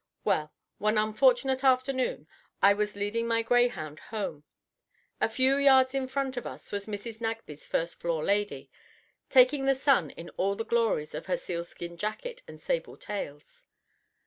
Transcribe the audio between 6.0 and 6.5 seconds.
front of